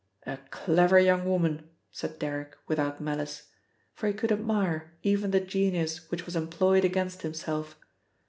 [0.25, 3.49] "A clever young woman!" said Derrick without malice,
[3.93, 7.77] for he could admire even the genius which was employed against himself.